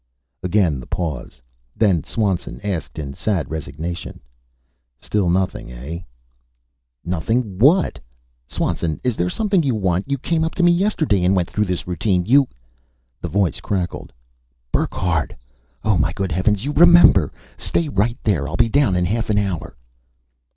Again 0.41 0.79
the 0.79 0.87
pause. 0.87 1.43
Then 1.75 2.03
Swanson 2.03 2.59
asked 2.63 2.97
in 2.97 3.13
sad 3.13 3.51
resignation, 3.51 4.19
"Still 4.99 5.29
nothing, 5.29 5.71
eh?" 5.71 5.99
"Nothing 7.05 7.59
what? 7.59 7.99
Swanson, 8.47 8.99
is 9.03 9.15
there 9.15 9.29
something 9.29 9.61
you 9.61 9.75
want? 9.75 10.09
You 10.09 10.17
came 10.17 10.43
up 10.43 10.55
to 10.55 10.63
me 10.63 10.71
yesterday 10.71 11.23
and 11.23 11.35
went 11.35 11.51
through 11.51 11.65
this 11.65 11.85
routine. 11.85 12.25
You" 12.25 12.47
The 13.21 13.29
voice 13.29 13.59
crackled: 13.59 14.11
"Burckhardt! 14.71 15.35
Oh, 15.83 15.99
my 15.99 16.13
good 16.13 16.31
heavens, 16.31 16.65
you 16.65 16.71
remember! 16.73 17.31
Stay 17.55 17.87
right 17.87 18.17
there 18.23 18.47
I'll 18.47 18.57
be 18.57 18.69
down 18.69 18.95
in 18.95 19.05
half 19.05 19.29
an 19.29 19.37
hour!" 19.37 19.77